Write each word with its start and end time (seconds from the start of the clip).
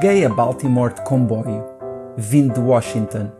Cheguei 0.00 0.24
a 0.24 0.28
Baltimore 0.28 0.94
de 0.94 1.02
comboio, 1.02 1.64
vindo 2.16 2.54
de 2.54 2.60
Washington. 2.60 3.32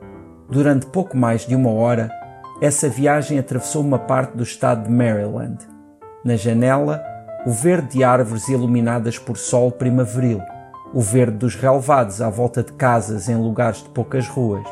Durante 0.50 0.86
pouco 0.86 1.16
mais 1.16 1.46
de 1.46 1.54
uma 1.54 1.70
hora, 1.70 2.10
essa 2.60 2.88
viagem 2.88 3.38
atravessou 3.38 3.80
uma 3.80 4.00
parte 4.00 4.36
do 4.36 4.42
estado 4.42 4.82
de 4.82 4.90
Maryland. 4.90 5.58
Na 6.24 6.34
janela, 6.34 7.00
o 7.46 7.52
verde 7.52 7.98
de 7.98 8.02
árvores 8.02 8.48
iluminadas 8.48 9.16
por 9.16 9.36
sol 9.36 9.70
primaveril, 9.70 10.42
o 10.92 11.00
verde 11.00 11.36
dos 11.36 11.54
relevados 11.54 12.20
à 12.20 12.28
volta 12.28 12.60
de 12.60 12.72
casas 12.72 13.28
em 13.28 13.36
lugares 13.36 13.80
de 13.84 13.90
poucas 13.90 14.26
ruas, 14.26 14.66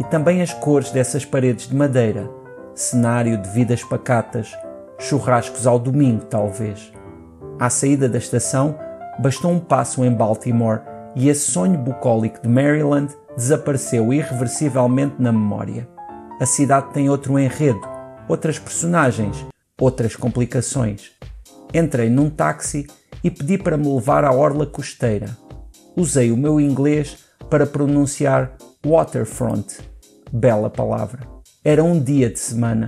e 0.00 0.04
também 0.04 0.42
as 0.42 0.52
cores 0.52 0.90
dessas 0.90 1.24
paredes 1.24 1.68
de 1.68 1.76
madeira, 1.76 2.28
cenário 2.74 3.40
de 3.40 3.48
vidas 3.50 3.84
pacatas, 3.84 4.58
churrascos 4.98 5.68
ao 5.68 5.78
domingo, 5.78 6.24
talvez. 6.24 6.92
À 7.60 7.70
saída 7.70 8.08
da 8.08 8.18
estação, 8.18 8.76
bastou 9.20 9.52
um 9.52 9.60
passo 9.60 10.04
em 10.04 10.12
Baltimore 10.12 10.97
e 11.18 11.28
esse 11.28 11.50
sonho 11.50 11.76
bucólico 11.76 12.40
de 12.40 12.48
Maryland 12.48 13.12
desapareceu 13.36 14.12
irreversivelmente 14.12 15.16
na 15.18 15.32
memória. 15.32 15.88
A 16.40 16.46
cidade 16.46 16.92
tem 16.92 17.10
outro 17.10 17.36
enredo, 17.36 17.80
outras 18.28 18.56
personagens, 18.56 19.44
outras 19.80 20.14
complicações. 20.14 21.10
Entrei 21.74 22.08
num 22.08 22.30
táxi 22.30 22.86
e 23.24 23.32
pedi 23.32 23.58
para 23.58 23.76
me 23.76 23.92
levar 23.92 24.24
à 24.24 24.32
orla 24.32 24.64
costeira. 24.64 25.36
Usei 25.96 26.30
o 26.30 26.36
meu 26.36 26.60
inglês 26.60 27.18
para 27.50 27.66
pronunciar 27.66 28.56
waterfront. 28.86 29.80
Bela 30.32 30.70
palavra. 30.70 31.26
Era 31.64 31.82
um 31.82 32.00
dia 32.00 32.30
de 32.30 32.38
semana. 32.38 32.86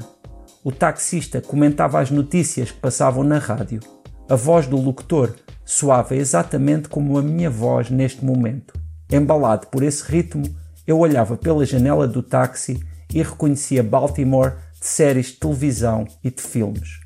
O 0.62 0.70
taxista 0.70 1.40
comentava 1.40 1.98
as 1.98 2.12
notícias 2.12 2.70
que 2.70 2.78
passavam 2.78 3.24
na 3.24 3.38
rádio. 3.38 3.80
A 4.28 4.36
voz 4.36 4.68
do 4.68 4.76
locutor 4.76 5.34
soava 5.70 6.16
exatamente 6.16 6.88
como 6.88 7.16
a 7.16 7.22
minha 7.22 7.48
voz 7.48 7.90
neste 7.90 8.24
momento. 8.24 8.74
Embalado 9.08 9.68
por 9.68 9.84
esse 9.84 10.02
ritmo, 10.02 10.44
eu 10.84 10.98
olhava 10.98 11.36
pela 11.36 11.64
janela 11.64 12.08
do 12.08 12.24
táxi 12.24 12.80
e 13.14 13.22
reconhecia 13.22 13.80
Baltimore 13.80 14.54
de 14.80 14.86
séries 14.86 15.26
de 15.26 15.34
televisão 15.34 16.08
e 16.24 16.30
de 16.30 16.42
filmes. 16.42 16.98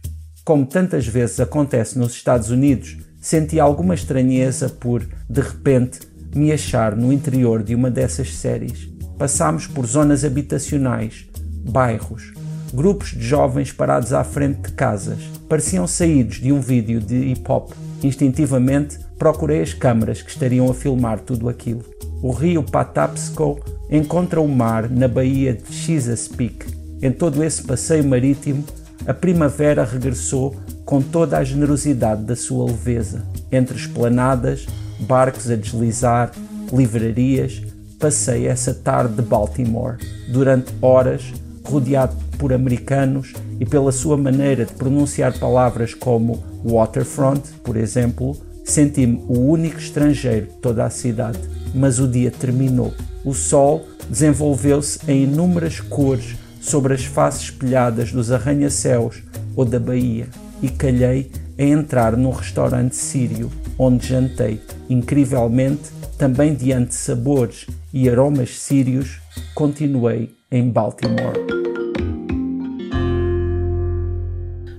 Como 0.42 0.64
tantas 0.64 1.06
vezes 1.06 1.40
acontece 1.40 1.98
nos 1.98 2.14
Estados 2.14 2.48
Unidos, 2.48 2.96
senti 3.20 3.60
alguma 3.60 3.94
estranheza 3.94 4.70
por, 4.70 5.06
de 5.28 5.40
repente, 5.42 6.00
me 6.34 6.50
achar 6.50 6.96
no 6.96 7.12
interior 7.12 7.62
de 7.62 7.74
uma 7.74 7.90
dessas 7.90 8.34
séries. 8.34 8.88
Passámos 9.18 9.66
por 9.66 9.84
zonas 9.84 10.24
habitacionais, 10.24 11.26
bairros, 11.70 12.32
grupos 12.72 13.10
de 13.10 13.22
jovens 13.26 13.72
parados 13.72 14.12
à 14.12 14.24
frente 14.24 14.62
de 14.62 14.72
casas. 14.72 15.18
Pareciam 15.48 15.86
saídos 15.86 16.36
de 16.36 16.52
um 16.52 16.60
vídeo 16.60 17.00
de 17.00 17.16
hip 17.16 17.42
hop. 17.50 17.72
Instintivamente 18.02 18.98
procurei 19.18 19.62
as 19.62 19.74
câmaras 19.74 20.22
que 20.22 20.30
estariam 20.30 20.70
a 20.70 20.74
filmar 20.74 21.20
tudo 21.20 21.48
aquilo. 21.48 21.84
O 22.22 22.30
rio 22.30 22.62
Patapsco 22.62 23.60
encontra 23.90 24.40
o 24.40 24.48
mar 24.48 24.88
na 24.90 25.06
baía 25.06 25.54
de 25.54 25.72
Chesapeake. 25.72 26.66
Em 27.02 27.12
todo 27.12 27.44
esse 27.44 27.62
passeio 27.62 28.04
marítimo, 28.04 28.64
a 29.06 29.12
primavera 29.12 29.84
regressou 29.84 30.56
com 30.84 31.02
toda 31.02 31.38
a 31.38 31.44
generosidade 31.44 32.22
da 32.22 32.34
sua 32.34 32.64
leveza. 32.64 33.24
Entre 33.52 33.76
esplanadas, 33.76 34.66
barcos 35.00 35.50
a 35.50 35.56
deslizar, 35.56 36.32
livrarias, 36.72 37.62
passei 37.98 38.46
essa 38.46 38.74
tarde 38.74 39.14
de 39.14 39.22
Baltimore 39.22 39.96
durante 40.28 40.72
horas 40.80 41.32
rodeado 41.64 42.14
por 42.39 42.52
americanos 42.52 43.33
e 43.58 43.64
pela 43.64 43.92
sua 43.92 44.16
maneira 44.16 44.64
de 44.64 44.72
pronunciar 44.72 45.39
palavras 45.39 45.94
como 45.94 46.42
waterfront, 46.64 47.40
por 47.62 47.77
exemplo, 47.77 48.36
senti-me 48.64 49.22
o 49.28 49.39
único 49.39 49.78
estrangeiro 49.78 50.46
de 50.46 50.55
toda 50.55 50.84
a 50.84 50.90
cidade. 50.90 51.39
Mas 51.74 51.98
o 51.98 52.06
dia 52.06 52.30
terminou. 52.30 52.92
O 53.24 53.34
sol 53.34 53.84
desenvolveu-se 54.08 54.98
em 55.11 55.24
inúmeras 55.24 55.80
cores 55.80 56.36
sobre 56.61 56.94
as 56.94 57.05
faces 57.05 57.44
espelhadas 57.44 58.12
dos 58.12 58.30
arranha-céus 58.30 59.22
ou 59.56 59.64
da 59.64 59.78
baía 59.78 60.28
e 60.62 60.68
calhei 60.68 61.30
a 61.58 61.62
entrar 61.62 62.16
num 62.16 62.30
restaurante 62.30 62.96
sírio 62.96 63.50
onde 63.78 64.08
jantei. 64.08 64.60
Incrivelmente, 64.89 65.90
também 66.18 66.55
diante 66.55 66.90
de 66.90 66.94
sabores 66.94 67.66
e 67.92 68.08
aromas 68.08 68.58
sírios, 68.58 69.20
continuei 69.54 70.34
em 70.50 70.68
Baltimore. 70.68 71.38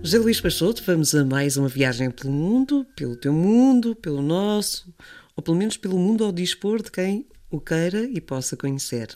José 0.04 0.20
Luís 0.20 0.42
Peixoto, 0.42 0.84
vamos 0.86 1.16
a 1.16 1.24
mais 1.24 1.56
uma 1.56 1.70
viagem 1.70 2.12
pelo 2.12 2.32
mundo, 2.32 2.86
pelo 2.96 3.16
teu 3.16 3.32
mundo, 3.32 3.96
pelo 3.96 4.22
nosso, 4.22 4.94
ou 5.36 5.42
pelo 5.42 5.58
menos 5.58 5.78
pelo 5.78 5.98
mundo 5.98 6.26
ao 6.26 6.32
dispor 6.32 6.84
de 6.84 6.92
quem 6.92 7.26
o 7.50 7.60
queira 7.60 8.04
e 8.04 8.20
possa 8.20 8.58
conhecer. 8.58 9.16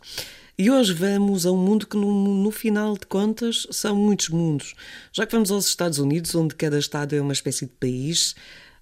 E 0.57 0.71
hoje 0.71 0.93
vamos 0.93 1.45
a 1.45 1.51
um 1.51 1.57
mundo 1.57 1.85
que, 1.85 1.97
no, 1.97 2.41
no, 2.41 2.51
final 2.51 2.93
de 2.93 3.05
contas, 3.05 3.67
são 3.69 3.95
muitos 3.95 4.29
mundos. 4.29 4.75
Já 5.11 5.25
que 5.25 5.33
vamos 5.33 5.51
aos 5.51 5.67
Estados 5.67 5.99
Unidos, 5.99 6.33
onde 6.35 6.55
cada 6.55 6.79
estado 6.79 7.15
é 7.15 7.21
uma 7.21 7.33
espécie 7.33 7.65
de 7.65 7.71
país, 7.73 8.33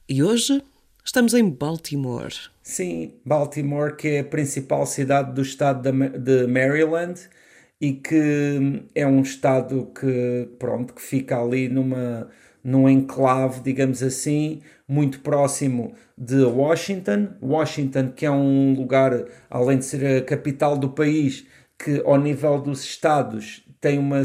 e 0.07 0.23
hoje 0.23 0.61
estamos 1.07 1.33
em 1.33 1.49
Baltimore. 1.49 2.33
Sim, 2.61 3.13
Baltimore, 3.25 3.95
que 3.95 4.09
é 4.09 4.19
a 4.19 4.23
principal 4.25 4.85
cidade 4.85 5.33
do 5.33 5.41
estado 5.41 5.89
de 6.19 6.47
Maryland 6.47 7.17
e 7.79 7.93
que 7.93 8.83
é 8.93 9.07
um 9.07 9.21
estado 9.21 9.89
que, 9.97 10.49
pronto, 10.59 10.93
que 10.93 11.01
fica 11.01 11.41
ali 11.41 11.69
numa, 11.69 12.27
num 12.61 12.89
enclave, 12.89 13.61
digamos 13.61 14.03
assim, 14.03 14.61
muito 14.85 15.21
próximo 15.21 15.93
de 16.17 16.43
Washington. 16.43 17.29
Washington, 17.41 18.11
que 18.11 18.25
é 18.25 18.31
um 18.31 18.73
lugar, 18.73 19.13
além 19.49 19.77
de 19.77 19.85
ser 19.85 20.17
a 20.17 20.21
capital 20.21 20.77
do 20.77 20.89
país, 20.89 21.47
que 21.79 22.01
ao 22.05 22.17
nível 22.17 22.59
dos 22.59 22.83
estados 22.83 23.63
tem 23.79 23.97
uma, 23.97 24.23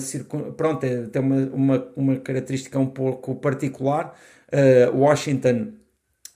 pronto, 0.57 0.85
é, 0.85 1.03
tem 1.03 1.23
uma, 1.23 1.37
uma, 1.53 1.89
uma 1.95 2.17
característica 2.17 2.77
um 2.77 2.87
pouco 2.87 3.37
particular. 3.37 4.19
Uh, 4.53 4.97
Washington 4.99 5.75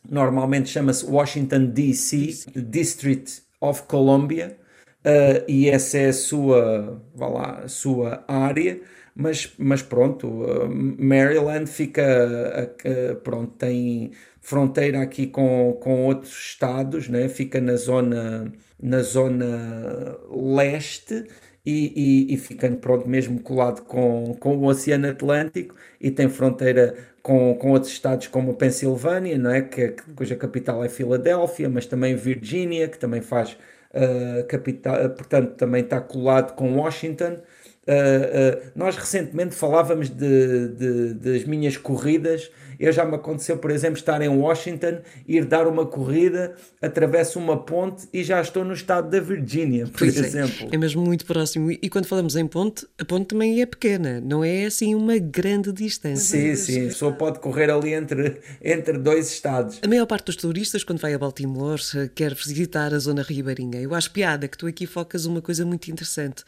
normalmente 0.08 0.68
chama-se 0.68 1.04
Washington 1.06 1.66
DC, 1.72 2.50
District 2.54 3.42
of 3.60 3.82
Columbia, 3.84 4.56
uh, 5.04 5.44
e 5.48 5.68
essa 5.68 5.98
é 5.98 6.08
a 6.08 6.12
sua, 6.12 7.02
vá 7.14 7.28
lá, 7.28 7.68
sua 7.68 8.24
área, 8.28 8.80
mas, 9.14 9.52
mas 9.58 9.82
pronto, 9.82 10.26
uh, 10.26 10.68
Maryland 10.68 11.66
fica, 11.66 12.72
uh, 12.84 13.16
pronto, 13.16 13.52
tem 13.56 14.12
fronteira 14.46 15.02
aqui 15.02 15.26
com, 15.26 15.76
com 15.80 16.04
outros 16.06 16.30
estados, 16.30 17.08
né? 17.08 17.28
fica 17.28 17.60
na 17.60 17.74
zona, 17.74 18.52
na 18.80 19.02
zona 19.02 20.16
leste 20.30 21.24
e, 21.64 22.28
e, 22.30 22.34
e 22.34 22.36
fica 22.36 22.70
pronto, 22.70 23.08
mesmo 23.08 23.40
colado 23.40 23.82
com, 23.82 24.36
com 24.38 24.56
o 24.56 24.66
Oceano 24.66 25.08
Atlântico 25.08 25.74
e 26.00 26.12
tem 26.12 26.28
fronteira 26.28 26.94
com, 27.24 27.56
com 27.56 27.72
outros 27.72 27.90
estados 27.90 28.28
como 28.28 28.52
a 28.52 28.54
Pensilvânia, 28.54 29.36
não 29.36 29.50
é? 29.50 29.62
que, 29.62 29.96
cuja 30.14 30.36
capital 30.36 30.84
é 30.84 30.88
Filadélfia, 30.88 31.68
mas 31.68 31.84
também 31.86 32.14
Virgínia, 32.14 32.86
que 32.86 32.98
também 33.00 33.20
faz 33.20 33.58
uh, 33.90 34.46
capital, 34.46 35.10
portanto 35.10 35.56
também 35.56 35.82
está 35.82 36.00
colado 36.00 36.54
com 36.54 36.76
Washington. 36.76 37.38
Uh, 37.86 38.58
uh, 38.58 38.72
nós 38.74 38.96
recentemente 38.96 39.54
falávamos 39.54 40.10
de, 40.10 40.68
de, 40.68 41.14
das 41.14 41.44
minhas 41.44 41.76
corridas. 41.76 42.50
Eu 42.78 42.92
já 42.92 43.04
me 43.04 43.14
aconteceu, 43.14 43.56
por 43.56 43.70
exemplo, 43.70 43.96
estar 43.96 44.20
em 44.20 44.28
Washington, 44.28 44.98
ir 45.26 45.44
dar 45.46 45.66
uma 45.66 45.86
corrida, 45.86 46.54
atravesso 46.82 47.38
uma 47.38 47.56
ponte 47.56 48.06
e 48.12 48.22
já 48.22 48.40
estou 48.40 48.64
no 48.64 48.74
estado 48.74 49.08
da 49.08 49.18
Virgínia, 49.18 49.86
por 49.86 50.00
pois 50.00 50.16
é, 50.16 50.20
exemplo. 50.20 50.68
É, 50.70 50.74
é, 50.74 50.78
mesmo 50.78 51.02
muito 51.02 51.24
próximo. 51.24 51.70
E 51.70 51.88
quando 51.88 52.06
falamos 52.06 52.36
em 52.36 52.46
ponte, 52.46 52.86
a 52.98 53.04
ponte 53.04 53.28
também 53.28 53.62
é 53.62 53.66
pequena, 53.66 54.20
não 54.20 54.44
é 54.44 54.66
assim 54.66 54.94
uma 54.94 55.16
grande 55.16 55.72
distância. 55.72 56.38
Sim, 56.38 56.54
sim, 56.56 56.84
a 56.84 56.88
pessoa 56.88 57.12
pode 57.12 57.38
correr 57.38 57.70
ali 57.70 57.94
entre, 57.94 58.40
entre 58.62 58.98
dois 58.98 59.30
estados. 59.30 59.80
A 59.82 59.88
maior 59.88 60.06
parte 60.06 60.26
dos 60.26 60.36
turistas, 60.36 60.84
quando 60.84 61.00
vai 61.00 61.14
a 61.14 61.18
Baltimore, 61.18 61.80
quer 62.14 62.34
visitar 62.34 62.92
a 62.92 62.98
zona 62.98 63.22
ribeirinha. 63.22 63.80
Eu 63.80 63.94
acho 63.94 64.10
piada 64.10 64.46
que 64.48 64.58
tu 64.58 64.66
aqui 64.66 64.86
focas 64.86 65.24
uma 65.24 65.40
coisa 65.40 65.64
muito 65.64 65.90
interessante 65.90 66.44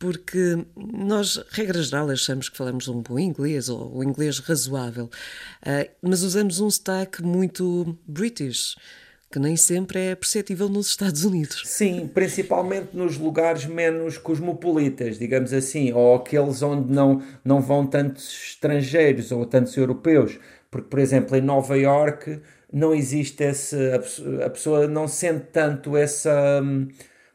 porque 0.00 0.58
nós, 0.92 1.42
regra 1.50 1.82
geral, 1.82 2.10
achamos 2.10 2.48
que 2.48 2.56
falamos 2.56 2.88
um 2.88 3.02
bom 3.02 3.18
inglês 3.18 3.68
ou 3.68 3.98
o 3.98 4.04
inglês 4.04 4.38
razoável, 4.38 5.04
uh, 5.06 5.90
mas 6.02 6.22
usamos 6.22 6.60
um 6.60 6.70
sotaque 6.70 7.22
muito 7.22 7.98
British 8.06 8.76
que 9.32 9.38
nem 9.38 9.56
sempre 9.56 10.00
é 10.00 10.14
perceptível 10.16 10.68
nos 10.68 10.88
Estados 10.88 11.24
Unidos. 11.24 11.62
Sim, 11.64 12.10
principalmente 12.12 12.88
nos 12.92 13.16
lugares 13.16 13.64
menos 13.64 14.18
cosmopolitas, 14.18 15.20
digamos 15.20 15.52
assim, 15.52 15.92
ou 15.92 16.16
aqueles 16.16 16.62
onde 16.62 16.92
não, 16.92 17.22
não 17.44 17.60
vão 17.60 17.86
tantos 17.86 18.28
estrangeiros 18.28 19.30
ou 19.30 19.46
tantos 19.46 19.76
europeus. 19.76 20.36
Porque, 20.68 20.88
por 20.88 20.98
exemplo, 20.98 21.36
em 21.36 21.40
Nova 21.40 21.78
York 21.78 22.40
não 22.72 22.92
existe 22.92 23.44
esse. 23.44 23.76
A 24.44 24.50
pessoa 24.50 24.88
não 24.88 25.06
sente 25.06 25.46
tanto 25.52 25.96
essa. 25.96 26.60
Hum, 26.62 26.88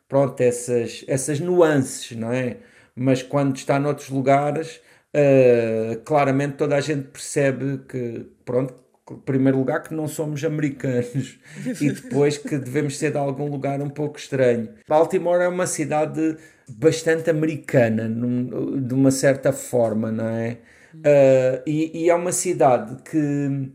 pronto, 0.10 0.40
essas, 0.42 1.06
essas 1.08 1.40
nuances, 1.40 2.16
não 2.18 2.32
é? 2.32 2.58
Mas 2.96 3.22
quando 3.22 3.56
está 3.56 3.80
noutros 3.80 4.10
lugares, 4.10 4.82
uh, 5.14 6.00
claramente 6.04 6.56
toda 6.56 6.76
a 6.76 6.82
gente 6.82 7.08
percebe 7.10 7.80
que, 7.90 8.26
pronto, 8.46 8.74
em 9.12 9.18
primeiro 9.18 9.58
lugar, 9.58 9.84
que 9.84 9.94
não 9.94 10.08
somos 10.08 10.44
americanos 10.44 11.40
e 11.82 11.92
depois 11.92 12.38
que 12.38 12.58
devemos 12.58 12.98
ser 12.98 13.12
de 13.12 13.18
algum 13.18 13.48
lugar 13.50 13.82
um 13.82 13.90
pouco 13.90 14.18
estranho. 14.18 14.70
Baltimore 14.88 15.42
é 15.42 15.48
uma 15.48 15.68
cidade 15.68 16.38
bastante 16.68 17.30
americana, 17.30 18.08
num, 18.08 18.82
de 18.82 18.94
uma 18.94 19.12
certa 19.12 19.54
forma, 19.54 20.12
não 20.12 20.28
é? 20.28 20.58
Uh, 20.96 21.62
e, 21.68 22.06
e, 22.06 22.10
é 22.10 22.16
uma 22.16 22.32
cidade 22.32 23.04
que 23.04 23.70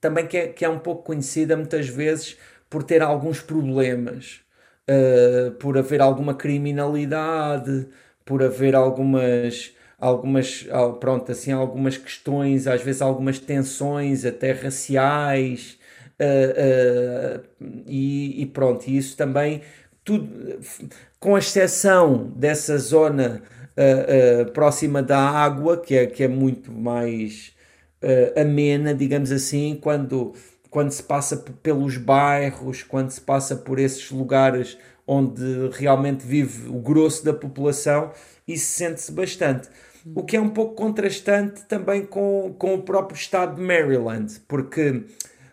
também 0.00 0.26
que 0.26 0.36
é, 0.36 0.48
que 0.48 0.64
é 0.64 0.68
um 0.68 0.78
pouco 0.78 1.04
conhecida 1.04 1.56
muitas 1.56 1.88
vezes 1.88 2.36
por 2.68 2.82
ter 2.82 3.00
alguns 3.02 3.40
problemas, 3.40 4.40
uh, 4.88 5.52
por 5.52 5.78
haver 5.78 6.02
alguma 6.02 6.34
criminalidade, 6.34 7.88
por 8.24 8.42
haver 8.42 8.74
algumas 8.74 9.72
algumas 10.02 10.66
pronto 10.98 11.30
assim 11.30 11.52
algumas 11.52 11.96
questões 11.96 12.66
às 12.66 12.82
vezes 12.82 13.00
algumas 13.00 13.38
tensões 13.38 14.24
até 14.24 14.50
raciais 14.50 15.78
uh, 16.18 17.38
uh, 17.38 17.72
e, 17.86 18.42
e, 18.42 18.46
pronto 18.46 18.88
e 18.88 18.96
isso 18.96 19.16
também 19.16 19.62
tudo 20.04 20.58
com 21.20 21.38
exceção 21.38 22.32
dessa 22.34 22.76
zona 22.78 23.42
uh, 23.76 24.50
próxima 24.50 25.00
da 25.02 25.20
água 25.20 25.76
que 25.76 25.94
é 25.94 26.06
que 26.06 26.24
é 26.24 26.28
muito 26.28 26.72
mais 26.72 27.52
amena 28.36 28.92
digamos 28.92 29.30
assim 29.30 29.78
quando 29.80 30.34
quando 30.68 30.90
se 30.90 31.04
passa 31.04 31.36
pelos 31.36 31.96
bairros 31.96 32.82
quando 32.82 33.10
se 33.10 33.20
passa 33.20 33.54
por 33.54 33.78
esses 33.78 34.10
lugares 34.10 34.76
onde 35.06 35.70
realmente 35.72 36.26
vive 36.26 36.68
o 36.68 36.78
grosso 36.78 37.24
da 37.24 37.32
população 37.34 38.10
isso 38.46 38.72
sente-se 38.72 39.12
bastante 39.12 39.68
o 40.14 40.22
que 40.24 40.36
é 40.36 40.40
um 40.40 40.48
pouco 40.48 40.74
contrastante 40.74 41.62
também 41.66 42.04
com, 42.04 42.54
com 42.58 42.74
o 42.74 42.82
próprio 42.82 43.16
estado 43.16 43.56
de 43.56 43.62
Maryland, 43.62 44.40
porque 44.48 45.04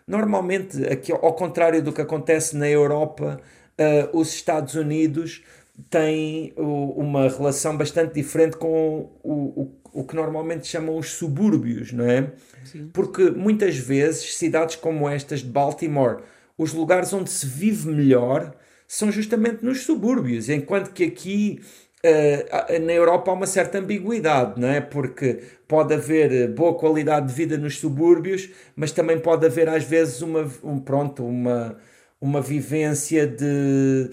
normalmente, 0.06 0.84
aqui, 0.86 1.12
ao 1.12 1.34
contrário 1.34 1.82
do 1.82 1.92
que 1.92 2.00
acontece 2.00 2.56
na 2.56 2.68
Europa, 2.68 3.40
uh, 3.78 4.18
os 4.18 4.34
Estados 4.34 4.74
Unidos 4.74 5.44
têm 5.88 6.52
o, 6.56 7.00
uma 7.00 7.28
relação 7.28 7.76
bastante 7.76 8.14
diferente 8.14 8.56
com 8.56 9.08
o, 9.22 9.30
o, 9.30 9.74
o 9.92 10.04
que 10.04 10.16
normalmente 10.16 10.66
chamam 10.66 10.98
os 10.98 11.10
subúrbios, 11.10 11.92
não 11.92 12.04
é? 12.04 12.32
Sim. 12.64 12.90
Porque 12.92 13.30
muitas 13.30 13.76
vezes 13.76 14.36
cidades 14.36 14.76
como 14.76 15.08
estas 15.08 15.40
de 15.40 15.48
Baltimore, 15.48 16.22
os 16.58 16.72
lugares 16.72 17.12
onde 17.12 17.30
se 17.30 17.46
vive 17.46 17.88
melhor 17.88 18.52
são 18.90 19.12
justamente 19.12 19.64
nos 19.64 19.84
subúrbios, 19.84 20.48
enquanto 20.48 20.92
que 20.92 21.04
aqui 21.04 21.60
Uh, 22.02 22.80
na 22.80 22.94
Europa 22.94 23.30
há 23.30 23.34
uma 23.34 23.46
certa 23.46 23.76
ambiguidade, 23.76 24.58
não 24.58 24.68
é? 24.68 24.80
Porque 24.80 25.42
pode 25.68 25.92
haver 25.92 26.32
eh, 26.32 26.46
boa 26.48 26.74
qualidade 26.74 27.26
de 27.26 27.34
vida 27.34 27.58
nos 27.58 27.78
subúrbios, 27.78 28.48
mas 28.74 28.90
também 28.90 29.20
pode 29.20 29.44
haver 29.44 29.68
às 29.68 29.84
vezes 29.84 30.22
uma, 30.22 30.50
um, 30.64 30.80
pronto, 30.80 31.22
uma, 31.22 31.76
uma 32.18 32.40
vivência 32.40 33.26
de, 33.26 34.08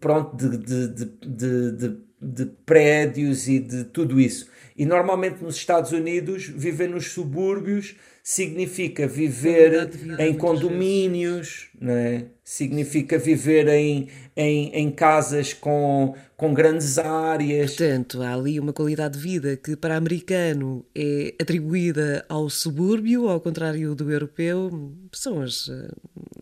pronto, 0.00 0.36
de, 0.36 0.56
de, 0.58 0.88
de, 0.88 1.70
de, 1.70 1.96
de 2.20 2.46
prédios 2.66 3.46
e 3.46 3.60
de 3.60 3.84
tudo 3.84 4.20
isso. 4.20 4.50
E 4.76 4.84
normalmente 4.84 5.44
nos 5.44 5.54
Estados 5.54 5.92
Unidos 5.92 6.46
viver 6.48 6.88
nos 6.88 7.12
subúrbios 7.12 7.94
significa 8.26 9.06
viver 9.06 9.90
em 10.18 10.32
condomínios, 10.32 11.68
né? 11.78 12.24
significa 12.42 13.18
viver 13.18 13.68
em, 13.68 14.08
em, 14.34 14.70
em 14.72 14.90
casas 14.90 15.52
com, 15.52 16.14
com 16.34 16.54
grandes 16.54 16.98
áreas. 16.98 17.76
Portanto, 17.76 18.22
há 18.22 18.32
ali 18.32 18.58
uma 18.58 18.72
qualidade 18.72 19.18
de 19.18 19.22
vida 19.22 19.58
que 19.58 19.76
para 19.76 19.96
americano 19.96 20.86
é 20.94 21.34
atribuída 21.38 22.24
ao 22.26 22.48
subúrbio, 22.48 23.28
ao 23.28 23.40
contrário 23.42 23.94
do 23.94 24.10
europeu, 24.10 24.70
são 25.12 25.42
as, 25.42 25.68
eh, 25.68 25.90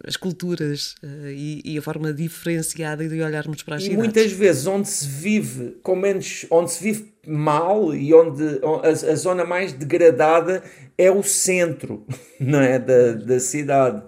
as 0.07 0.17
culturas 0.17 0.95
eh, 1.03 1.33
e, 1.35 1.63
e 1.65 1.79
a 1.79 1.83
forma 1.83 2.13
diferenciada 2.13 3.09
de 3.09 3.21
olharmos 3.21 3.65
para 3.65 3.75
as 3.75 3.83
e 3.83 3.87
cidades. 3.87 4.05
muitas 4.05 4.31
vezes 4.31 4.67
onde 4.69 4.89
se 4.89 5.07
vive 5.07 5.77
com 5.83 5.97
menos, 5.97 6.47
onde 6.49 6.71
se 6.71 6.83
vive 6.83 7.13
mal 7.27 7.95
e 7.95 8.13
onde 8.13 8.43
a, 8.83 8.89
a 8.89 9.15
zona 9.15 9.45
mais 9.45 9.73
degradada 9.73 10.63
é 10.97 11.11
o 11.11 11.23
centro 11.23 12.07
não 12.39 12.61
é, 12.61 12.79
da, 12.79 13.13
da 13.13 13.41
cidade. 13.41 14.03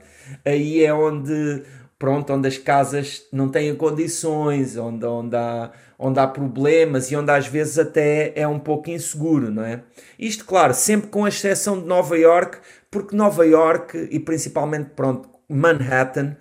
Aí 0.44 0.82
é 0.82 0.92
onde, 0.92 1.62
pronto, 1.98 2.32
onde 2.32 2.48
as 2.48 2.58
casas 2.58 3.25
não 3.32 3.48
têm 3.48 3.75
condições, 3.75 4.76
onde, 4.76 5.04
onde, 5.04 5.36
há, 5.36 5.70
onde 5.98 6.19
há 6.19 6.26
problemas 6.26 7.10
e 7.10 7.16
onde 7.16 7.31
às 7.31 7.46
vezes 7.46 7.78
até 7.78 8.32
é 8.34 8.48
um 8.48 8.58
pouco 8.58 8.90
inseguro, 8.90 9.50
não 9.50 9.64
é? 9.64 9.82
Isto, 10.19 10.44
claro, 10.44 10.72
sempre 10.75 11.08
com 11.08 11.28
exceção 11.28 11.81
de 11.81 11.86
Nova 11.86 12.16
York, 12.16 12.58
porque 12.90 13.14
Nova 13.14 13.46
York 13.46 14.08
e 14.10 14.19
principalmente, 14.19 14.90
pronto, 14.96 15.28
Manhattan 15.48 16.36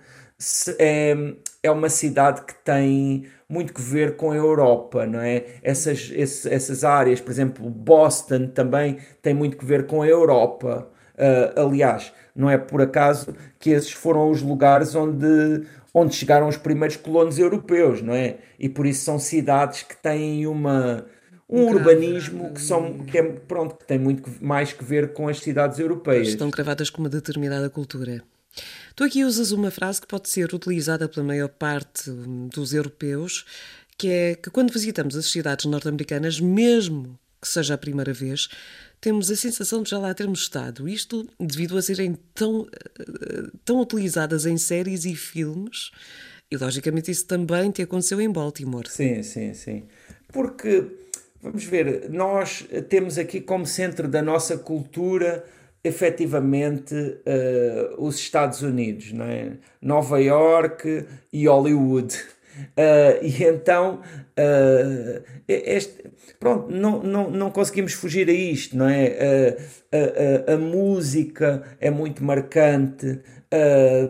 é, 0.78 1.34
é 1.64 1.70
uma 1.70 1.88
cidade 1.88 2.42
que 2.42 2.54
tem 2.62 3.24
muito 3.48 3.72
que 3.72 3.80
ver 3.80 4.16
com 4.16 4.30
a 4.30 4.36
Europa, 4.36 5.06
não 5.06 5.20
é? 5.20 5.44
Essas, 5.62 6.12
essas 6.14 6.84
áreas, 6.84 7.22
por 7.22 7.30
exemplo, 7.30 7.68
Boston 7.70 8.48
também 8.48 8.98
tem 9.22 9.32
muito 9.32 9.56
que 9.56 9.64
ver 9.64 9.86
com 9.86 10.02
a 10.02 10.06
Europa. 10.06 10.86
Uh, 11.14 11.60
aliás, 11.60 12.12
não 12.36 12.50
é 12.50 12.58
por 12.58 12.82
acaso 12.82 13.34
que 13.58 13.70
esses 13.70 13.92
foram 13.92 14.30
os 14.30 14.42
lugares 14.42 14.94
onde, 14.94 15.62
onde 15.94 16.14
chegaram 16.14 16.48
os 16.48 16.58
primeiros 16.58 16.96
colonos 16.96 17.38
europeus, 17.38 18.02
não 18.02 18.12
é? 18.12 18.36
E 18.58 18.68
por 18.68 18.84
isso 18.84 19.02
são 19.02 19.18
cidades 19.18 19.84
que 19.84 19.96
têm 19.96 20.46
uma, 20.46 21.06
um 21.48 21.62
urbanismo 21.62 22.52
que, 22.52 22.60
são, 22.60 22.98
que, 22.98 23.16
é, 23.16 23.22
pronto, 23.22 23.76
que 23.76 23.86
tem 23.86 23.98
muito 23.98 24.30
mais 24.40 24.72
que 24.72 24.84
ver 24.84 25.14
com 25.14 25.28
as 25.28 25.40
cidades 25.40 25.78
europeias. 25.78 26.28
Estão 26.28 26.50
cravadas 26.50 26.90
com 26.90 27.00
uma 27.00 27.08
determinada 27.08 27.70
cultura. 27.70 28.22
Tu 28.96 29.02
aqui 29.02 29.24
usas 29.24 29.50
uma 29.50 29.70
frase 29.70 30.00
que 30.00 30.06
pode 30.06 30.28
ser 30.28 30.54
utilizada 30.54 31.08
pela 31.08 31.26
maior 31.26 31.48
parte 31.48 32.10
dos 32.10 32.72
europeus, 32.72 33.44
que 33.98 34.08
é 34.08 34.34
que 34.36 34.50
quando 34.50 34.72
visitamos 34.72 35.16
as 35.16 35.26
cidades 35.26 35.64
norte-americanas, 35.66 36.38
mesmo 36.38 37.18
que 37.40 37.48
seja 37.48 37.74
a 37.74 37.78
primeira 37.78 38.12
vez, 38.12 38.48
temos 39.00 39.30
a 39.30 39.36
sensação 39.36 39.82
de 39.82 39.90
já 39.90 39.98
lá 39.98 40.14
termos 40.14 40.40
estado. 40.42 40.88
Isto 40.88 41.28
devido 41.38 41.76
a 41.76 41.82
serem 41.82 42.16
tão, 42.34 42.68
tão 43.64 43.80
utilizadas 43.80 44.46
em 44.46 44.56
séries 44.56 45.04
e 45.04 45.14
filmes. 45.16 45.90
E 46.50 46.56
logicamente 46.56 47.10
isso 47.10 47.26
também 47.26 47.70
te 47.70 47.82
aconteceu 47.82 48.20
em 48.20 48.30
Baltimore. 48.30 48.88
Sim, 48.88 49.22
sim, 49.22 49.52
sim. 49.54 49.84
Porque, 50.28 50.86
vamos 51.42 51.64
ver, 51.64 52.08
nós 52.10 52.64
temos 52.88 53.18
aqui 53.18 53.40
como 53.40 53.66
centro 53.66 54.08
da 54.08 54.22
nossa 54.22 54.56
cultura 54.56 55.44
efetivamente 55.84 56.94
uh, 56.94 58.02
os 58.02 58.16
Estados 58.16 58.62
Unidos, 58.62 59.12
não 59.12 59.26
é? 59.26 59.52
Nova 59.82 60.18
York 60.18 61.04
e 61.30 61.46
Hollywood. 61.46 62.16
Uh, 62.56 63.20
e 63.22 63.44
então, 63.44 64.00
uh, 64.00 65.22
este, 65.46 66.04
pronto, 66.40 66.70
não, 66.70 67.02
não, 67.02 67.30
não 67.30 67.50
conseguimos 67.50 67.92
fugir 67.92 68.30
a 68.30 68.32
isto, 68.32 68.74
não 68.74 68.88
é? 68.88 69.56
a, 69.92 70.52
a, 70.52 70.54
a 70.54 70.56
música 70.56 71.62
é 71.78 71.90
muito 71.90 72.24
marcante, 72.24 73.20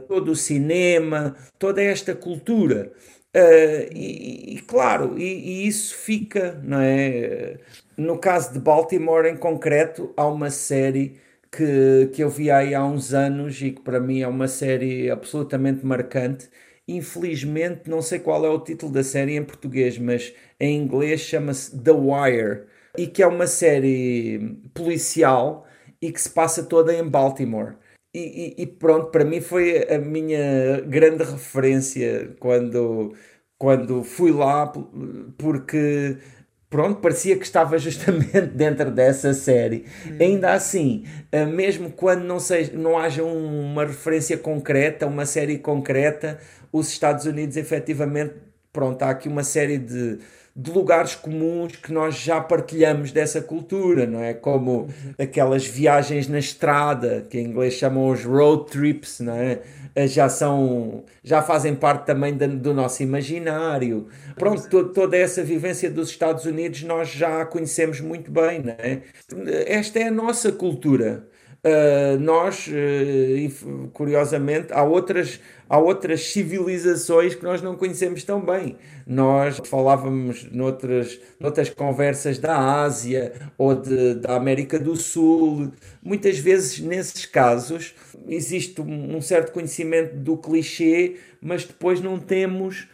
todo 0.08 0.30
o 0.32 0.36
cinema, 0.36 1.36
toda 1.58 1.82
esta 1.82 2.14
cultura. 2.14 2.92
E, 3.92 4.54
e, 4.54 4.60
claro, 4.60 5.18
e, 5.18 5.24
e, 5.24 5.66
isso 5.66 5.94
fica, 5.94 6.58
não 6.62 6.80
é? 6.80 7.58
No 7.94 8.16
caso 8.16 8.54
de 8.54 8.58
Baltimore, 8.58 9.26
em 9.26 9.36
concreto, 9.36 10.14
há 10.16 10.26
uma 10.26 10.50
série 10.50 11.20
que, 11.56 12.11
que 12.12 12.23
eu 12.23 12.28
vi 12.30 12.50
aí 12.50 12.75
há 12.75 12.84
uns 12.84 13.12
anos 13.14 13.61
e 13.62 13.70
que 13.73 13.80
para 13.82 14.00
mim 14.00 14.20
é 14.20 14.28
uma 14.28 14.49
série 14.49 15.11
absolutamente 15.11 15.84
marcante. 15.84 16.49
Infelizmente, 16.87 17.88
não 17.88 18.02
sei 18.02 18.18
qual 18.18 18.44
é 18.44 18.49
o 18.50 18.61
título 18.61 18.92
da 18.92 19.02
série 19.02 19.37
em 19.37 19.44
português, 19.44 19.99
mas 19.99 20.34
em 20.61 20.76
inglês 20.76 21.20
chama-se 21.20 21.80
The 21.82 21.92
Wire 21.92 22.66
e 22.99 23.06
que 23.06 23.23
é 23.23 23.26
uma 23.26 23.46
série 23.46 24.58
policial 24.75 25.66
e 26.00 26.12
que 26.12 26.20
se 26.20 26.30
passa 26.30 26.62
toda 26.64 26.94
em 26.94 27.08
Baltimore. 27.08 27.76
E, 28.14 28.54
e, 28.58 28.62
e 28.62 28.66
pronto, 28.66 29.11
para 29.11 29.25
mim 29.25 29.40
foi 29.40 29.82
a 29.92 29.99
minha 29.99 30.80
grande 30.82 31.25
referência 31.25 32.37
quando, 32.38 33.14
quando 33.58 34.04
fui 34.04 34.30
lá, 34.32 34.73
porque 35.38 36.18
pronto, 36.74 37.00
parecia 37.00 37.36
que 37.36 37.44
estava 37.44 37.78
justamente 37.78 38.40
dentro 38.50 38.90
dessa 38.90 39.32
série. 39.32 39.84
Hum. 40.04 40.16
Ainda 40.18 40.54
assim, 40.54 41.04
eh, 41.30 41.46
mesmo 41.46 41.88
quando 41.88 42.24
não, 42.24 42.40
seja, 42.40 42.72
não 42.74 42.98
haja 42.98 43.22
uma 43.22 43.84
referência 43.84 44.36
concreta, 44.36 45.06
uma 45.06 45.24
série 45.24 45.56
concreta, 45.56 46.36
os 46.72 46.88
Estados 46.88 47.26
Unidos 47.26 47.56
efetivamente, 47.56 48.34
pronto, 48.74 49.00
há 49.04 49.10
aqui 49.10 49.28
uma 49.28 49.44
série 49.44 49.78
de, 49.78 50.18
de 50.54 50.70
lugares 50.72 51.14
comuns 51.14 51.76
que 51.76 51.92
nós 51.92 52.16
já 52.16 52.40
partilhamos 52.40 53.12
dessa 53.12 53.40
cultura, 53.40 54.04
não 54.04 54.20
é? 54.20 54.34
Como 54.34 54.88
aquelas 55.16 55.64
viagens 55.64 56.26
na 56.26 56.40
estrada, 56.40 57.24
que 57.30 57.38
em 57.38 57.46
inglês 57.46 57.74
chamam 57.74 58.08
os 58.08 58.24
road 58.24 58.68
trips, 58.70 59.20
não 59.20 59.32
é? 59.32 59.60
Eh, 59.94 60.08
já 60.08 60.28
são, 60.28 61.04
já 61.22 61.40
fazem 61.40 61.76
parte 61.76 62.04
também 62.04 62.36
do 62.36 62.74
nosso 62.74 63.02
imaginário. 63.02 64.08
Pronto, 64.36 64.68
to, 64.68 64.88
toda 64.92 65.16
essa 65.16 65.42
vivência 65.44 65.88
dos 65.88 66.10
Estados 66.10 66.44
Unidos 66.44 66.82
nós 66.82 67.08
já 67.08 67.42
a 67.42 67.46
conhecemos 67.46 68.00
muito 68.00 68.28
bem, 68.28 68.60
não 68.60 68.72
é? 68.72 69.02
Esta 69.66 70.00
é 70.00 70.08
a 70.08 70.10
nossa 70.10 70.50
cultura. 70.50 71.28
Uh, 71.64 72.18
nós, 72.21 72.68
uh, 72.68 73.88
curiosamente, 73.92 74.73
há 74.73 74.83
outras, 74.83 75.40
há 75.68 75.78
outras 75.78 76.33
civilizações 76.33 77.35
que 77.35 77.42
nós 77.42 77.62
não 77.62 77.76
conhecemos 77.76 78.23
tão 78.23 78.40
bem. 78.44 78.76
Nós 79.06 79.61
falávamos 79.64 80.50
noutras, 80.52 81.18
noutras 81.40 81.71
conversas 81.71 82.38
da 82.38 82.83
Ásia 82.83 83.33
ou 83.56 83.75
de, 83.75 84.14
da 84.14 84.37
América 84.37 84.78
do 84.78 84.94
Sul. 84.97 85.73
Muitas 86.02 86.38
vezes, 86.38 86.80
nesses 86.80 87.26
casos, 87.26 87.94
existe 88.28 88.80
um, 88.80 89.16
um 89.16 89.21
certo 89.21 89.52
conhecimento 89.52 90.16
do 90.16 90.37
clichê, 90.37 91.16
mas 91.40 91.64
depois 91.64 92.00
não 92.00 92.18
temos 92.18 92.88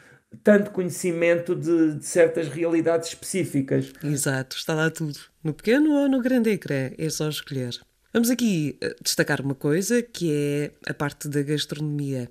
tanto 0.45 0.71
conhecimento 0.71 1.57
de, 1.57 1.95
de, 1.95 2.07
certas 2.07 2.49
realidades 2.49 3.09
específicas. 3.09 3.93
Exato, 4.03 4.57
está 4.57 4.75
lá 4.75 4.89
tudo. 4.89 5.19
No 5.43 5.53
pequeno 5.53 5.93
ou 5.93 6.09
no 6.09 6.23
grande 6.23 6.51
ecrã, 6.51 6.91
é 6.97 7.11
só 7.11 7.29
escolher. 7.29 7.81
Vamos 8.13 8.29
aqui 8.29 8.77
eh, 8.81 8.97
destacar 9.01 9.41
uma 9.41 9.55
coisa 9.55 10.03
que 10.03 10.33
é 10.33 10.91
a 10.91 10.95
parte 10.95 11.29
da 11.29 11.43
gastronomia. 11.43 12.29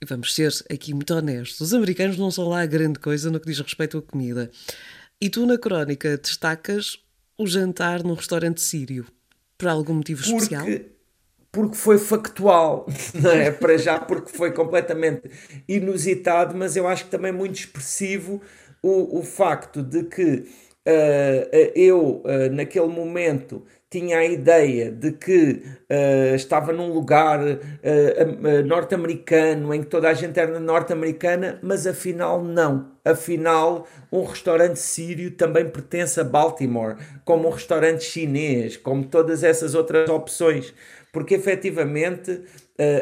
E 0.00 0.06
vamos 0.06 0.34
ser 0.34 0.52
aqui 0.72 0.94
muito 0.94 1.12
honestos: 1.12 1.60
os 1.60 1.74
americanos 1.74 2.16
não 2.16 2.30
são 2.30 2.48
lá 2.48 2.64
grande 2.64 2.98
coisa 2.98 3.30
no 3.30 3.40
que 3.40 3.46
diz 3.46 3.58
respeito 3.58 3.98
à 3.98 4.02
comida. 4.02 4.50
E 5.20 5.28
tu, 5.28 5.44
na 5.46 5.58
crónica, 5.58 6.16
destacas 6.16 6.98
o 7.36 7.46
jantar 7.46 8.02
num 8.04 8.14
restaurante 8.14 8.60
sírio. 8.60 9.06
Por 9.58 9.68
algum 9.68 9.94
motivo 9.94 10.22
porque, 10.22 10.36
especial? 10.36 10.66
Porque 11.52 11.76
foi 11.76 11.98
factual, 11.98 12.86
não 13.14 13.32
é? 13.32 13.50
Para 13.50 13.76
já, 13.76 13.98
porque 13.98 14.30
foi 14.30 14.52
completamente 14.52 15.28
inusitado, 15.68 16.56
mas 16.56 16.76
eu 16.76 16.86
acho 16.86 17.04
que 17.04 17.10
também 17.10 17.32
muito 17.32 17.56
expressivo 17.56 18.40
o, 18.82 19.18
o 19.18 19.22
facto 19.22 19.82
de 19.82 20.04
que 20.04 20.46
eu, 21.74 22.22
uh, 22.24 22.52
naquele 22.52 22.86
momento, 22.86 23.62
tinha 23.90 24.18
a 24.18 24.24
ideia 24.24 24.88
de 24.88 25.10
que 25.10 25.62
uh, 25.90 26.34
estava 26.36 26.72
num 26.72 26.92
lugar 26.92 27.40
uh, 27.40 27.50
uh, 27.50 28.64
norte-americano, 28.64 29.74
em 29.74 29.82
que 29.82 29.88
toda 29.88 30.08
a 30.08 30.14
gente 30.14 30.38
era 30.38 30.60
norte-americana, 30.60 31.58
mas 31.60 31.88
afinal 31.88 32.40
não. 32.40 32.92
Afinal, 33.04 33.88
um 34.12 34.22
restaurante 34.22 34.78
sírio 34.78 35.32
também 35.32 35.68
pertence 35.68 36.20
a 36.20 36.24
Baltimore, 36.24 36.96
como 37.24 37.48
um 37.48 37.50
restaurante 37.50 38.04
chinês, 38.04 38.76
como 38.76 39.04
todas 39.04 39.42
essas 39.42 39.74
outras 39.74 40.08
opções, 40.08 40.72
porque 41.12 41.34
efetivamente 41.34 42.42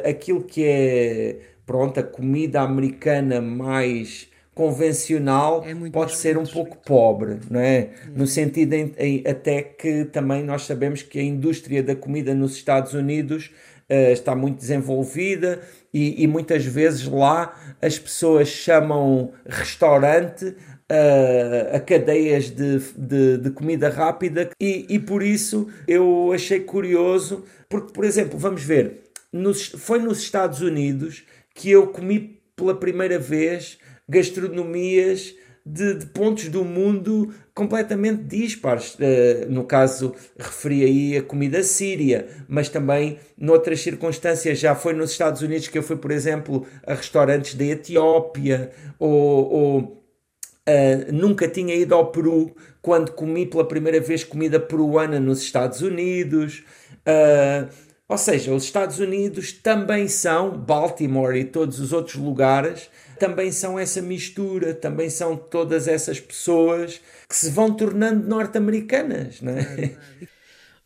aquilo 0.04 0.42
que 0.42 0.64
é 0.64 1.36
pronto, 1.66 2.00
a 2.00 2.02
comida 2.02 2.62
americana 2.62 3.42
mais 3.42 4.27
convencional 4.58 5.64
é 5.64 5.72
pode 5.88 6.16
ser 6.16 6.36
um 6.36 6.44
pouco 6.44 6.76
pobre, 6.78 7.38
não 7.48 7.60
é? 7.60 7.90
No 8.12 8.26
sentido 8.26 8.72
em, 8.72 8.92
em, 8.98 9.22
até 9.24 9.62
que 9.62 10.04
também 10.06 10.42
nós 10.42 10.62
sabemos 10.62 11.00
que 11.00 11.16
a 11.20 11.22
indústria 11.22 11.80
da 11.80 11.94
comida 11.94 12.34
nos 12.34 12.56
Estados 12.56 12.92
Unidos 12.92 13.52
uh, 13.88 14.10
está 14.10 14.34
muito 14.34 14.58
desenvolvida 14.58 15.60
e, 15.94 16.24
e, 16.24 16.26
muitas 16.26 16.64
vezes 16.64 17.06
lá 17.06 17.56
as 17.80 18.00
pessoas 18.00 18.48
chamam 18.48 19.30
restaurante 19.46 20.46
uh, 20.46 21.76
a 21.76 21.78
cadeias 21.78 22.50
de, 22.50 22.80
de, 22.96 23.38
de 23.38 23.50
comida 23.50 23.88
rápida 23.88 24.50
e, 24.60 24.86
e, 24.88 24.98
por 24.98 25.22
isso 25.22 25.68
eu 25.86 26.32
achei 26.34 26.58
curioso, 26.58 27.44
porque, 27.68 27.92
por 27.92 28.04
exemplo, 28.04 28.36
vamos 28.36 28.64
ver, 28.64 29.04
nos, 29.32 29.68
foi 29.68 30.00
nos 30.00 30.18
Estados 30.18 30.60
Unidos 30.62 31.24
que 31.54 31.70
eu 31.70 31.86
comi 31.86 32.40
pela 32.56 32.74
primeira 32.74 33.20
vez 33.20 33.78
gastronomias 34.08 35.34
de, 35.64 35.94
de, 35.94 36.06
pontos 36.06 36.48
do 36.48 36.64
mundo 36.64 37.32
completamente 37.54 38.22
dispares. 38.22 38.94
Uh, 38.94 39.50
no 39.50 39.64
caso, 39.64 40.14
referi 40.38 40.84
aí 40.84 41.16
a 41.16 41.22
comida 41.22 41.62
síria, 41.62 42.26
mas 42.48 42.68
também 42.68 43.18
noutras 43.36 43.80
circunstâncias 43.80 44.58
já 44.58 44.74
foi 44.74 44.94
nos 44.94 45.10
Estados 45.10 45.42
Unidos 45.42 45.68
que 45.68 45.76
eu 45.76 45.82
fui, 45.82 45.96
por 45.96 46.10
exemplo, 46.10 46.66
a 46.86 46.94
restaurantes 46.94 47.54
da 47.54 47.64
Etiópia 47.64 48.70
ou, 48.98 49.52
ou 49.52 49.78
uh, 49.80 51.12
nunca 51.12 51.46
tinha 51.46 51.74
ido 51.74 51.94
ao 51.94 52.10
Peru 52.10 52.54
quando 52.80 53.12
comi 53.12 53.44
pela 53.44 53.66
primeira 53.66 54.00
vez 54.00 54.24
comida 54.24 54.58
peruana 54.58 55.20
nos 55.20 55.42
Estados 55.42 55.82
Unidos. 55.82 56.64
Uh, 57.06 57.87
ou 58.08 58.16
seja, 58.16 58.54
os 58.54 58.64
Estados 58.64 58.98
Unidos 58.98 59.52
também 59.52 60.08
são, 60.08 60.56
Baltimore 60.56 61.36
e 61.36 61.44
todos 61.44 61.78
os 61.78 61.92
outros 61.92 62.16
lugares, 62.16 62.88
também 63.18 63.52
são 63.52 63.78
essa 63.78 64.00
mistura, 64.00 64.72
também 64.72 65.10
são 65.10 65.36
todas 65.36 65.86
essas 65.86 66.18
pessoas 66.18 67.00
que 67.28 67.36
se 67.36 67.50
vão 67.50 67.74
tornando 67.74 68.26
norte-americanas, 68.26 69.40
é? 69.42 69.94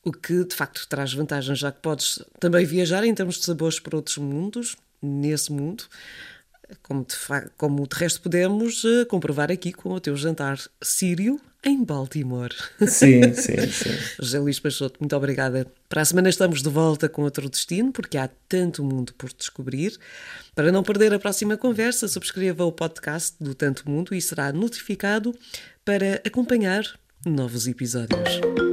O 0.04 0.10
que 0.10 0.44
de 0.44 0.56
facto 0.56 0.84
traz 0.88 1.14
vantagens, 1.14 1.56
já 1.60 1.70
que 1.70 1.80
podes 1.80 2.18
também 2.40 2.66
viajar 2.66 3.04
em 3.04 3.14
termos 3.14 3.36
de 3.36 3.44
sabores 3.44 3.78
para 3.78 3.94
outros 3.94 4.18
mundos, 4.18 4.76
nesse 5.00 5.52
mundo, 5.52 5.84
como 6.82 7.04
de, 7.04 7.16
como 7.56 7.86
de 7.86 7.96
resto 7.96 8.20
podemos 8.20 8.84
uh, 8.84 9.06
comprovar 9.06 9.50
aqui 9.50 9.72
com 9.72 9.90
o 9.90 10.00
teu 10.00 10.16
jantar 10.16 10.58
sírio 10.82 11.40
em 11.64 11.84
Baltimore. 11.84 12.54
Sim, 12.86 13.32
sim, 13.34 13.66
sim. 13.68 13.90
José 14.20 14.38
Luís 14.38 14.58
Peixoto, 14.58 14.98
muito 15.00 15.14
obrigada. 15.14 15.66
Para 15.88 16.02
a 16.02 16.04
semana 16.04 16.28
estamos 16.28 16.62
de 16.62 16.68
volta 16.68 17.08
com 17.08 17.22
outro 17.22 17.48
destino, 17.48 17.92
porque 17.92 18.18
há 18.18 18.28
tanto 18.48 18.82
mundo 18.82 19.14
por 19.14 19.32
descobrir. 19.32 19.98
Para 20.54 20.72
não 20.72 20.82
perder 20.82 21.14
a 21.14 21.18
próxima 21.18 21.56
conversa, 21.56 22.08
subscreva 22.08 22.64
o 22.64 22.72
podcast 22.72 23.36
do 23.40 23.54
Tanto 23.54 23.88
Mundo 23.88 24.14
e 24.14 24.20
será 24.20 24.52
notificado 24.52 25.34
para 25.84 26.20
acompanhar 26.24 26.84
novos 27.24 27.66
episódios. 27.66 28.71